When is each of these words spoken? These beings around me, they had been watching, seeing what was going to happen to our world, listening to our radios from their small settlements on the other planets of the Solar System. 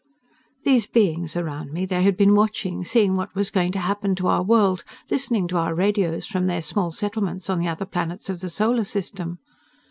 These 0.63 0.87
beings 0.87 1.37
around 1.37 1.73
me, 1.73 1.85
they 1.85 2.01
had 2.01 2.17
been 2.17 2.33
watching, 2.33 2.83
seeing 2.83 3.15
what 3.15 3.35
was 3.35 3.51
going 3.51 3.71
to 3.73 3.79
happen 3.79 4.15
to 4.15 4.25
our 4.29 4.41
world, 4.41 4.83
listening 5.11 5.47
to 5.49 5.57
our 5.57 5.75
radios 5.75 6.25
from 6.25 6.47
their 6.47 6.63
small 6.63 6.91
settlements 6.91 7.51
on 7.51 7.59
the 7.59 7.67
other 7.67 7.85
planets 7.85 8.27
of 8.27 8.39
the 8.39 8.49
Solar 8.49 8.83
System. 8.83 9.37